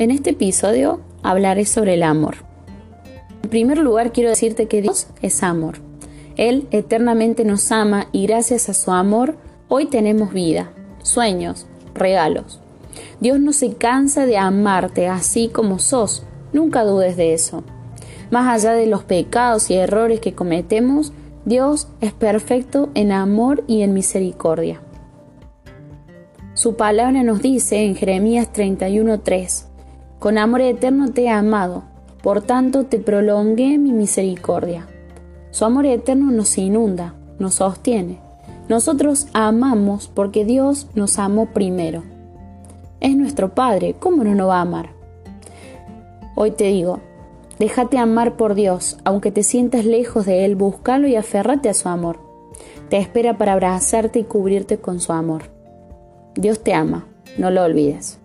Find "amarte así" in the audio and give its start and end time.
14.38-15.48